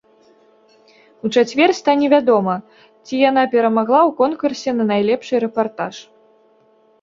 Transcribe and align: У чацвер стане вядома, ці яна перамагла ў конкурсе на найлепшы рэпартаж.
У 1.27 1.29
чацвер 1.35 1.69
стане 1.79 2.07
вядома, 2.13 2.55
ці 3.05 3.15
яна 3.29 3.43
перамагла 3.53 3.99
ў 3.99 4.11
конкурсе 4.23 4.69
на 4.79 4.83
найлепшы 4.95 5.35
рэпартаж. 5.47 5.95